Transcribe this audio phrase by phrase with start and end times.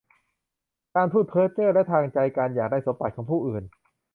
[0.95, 3.63] การพูดเพ้อเจ้อ และทางใจ การอยากได้สมบัติของผู้อื่น